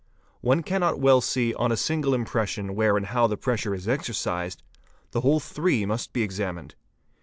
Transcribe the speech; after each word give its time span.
One 0.39 0.63
cannot 0.63 0.99
well 0.99 1.21
see 1.21 1.53
on 1.53 1.71
a 1.71 1.77
single 1.77 2.15
impression 2.15 2.73
where 2.73 2.97
and 2.97 3.05
how 3.05 3.27
the 3.27 3.37
pressure 3.37 3.75
is 3.75 3.87
exercised: 3.87 4.63
the 5.11 5.21
whole 5.21 5.39
three 5.39 5.85
must 5.85 6.11
be 6.11 6.23
examined. 6.23 6.73